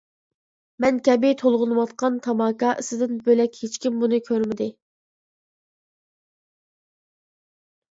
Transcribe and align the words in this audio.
مەن 0.85 0.95
كەبى 1.07 1.29
تولغىنىۋاتقان 1.41 2.17
تاماكا 2.29 2.71
ئىسىدىن 2.85 3.13
بۆلەك 3.29 3.61
ھېچكىم 3.65 4.01
بۇنى 4.01 4.23
كۆرمىدى. 4.31 4.71